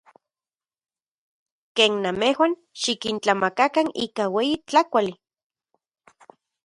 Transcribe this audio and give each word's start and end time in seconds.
Ken 1.75 1.93
namejuan, 2.05 2.53
xikintlamakakan 2.81 3.87
ika 4.05 4.23
ueyi 4.35 4.53
tlakauali. 4.67 5.13